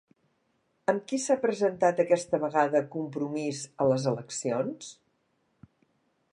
Amb 0.93 1.03
qui 1.11 1.19
s'ha 1.25 1.35
presentat 1.43 2.01
aquesta 2.05 2.39
vegada 2.45 2.83
Compromís 2.97 3.63
a 3.85 3.87
les 3.93 4.09
eleccions? 4.13 4.93